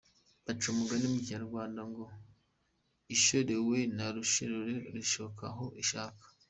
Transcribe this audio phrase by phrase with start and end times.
[0.45, 2.03] Baca umugani mu kinyarwanda ngo
[3.15, 6.25] «ishorewe na rushorera ntishoka aho ishaka».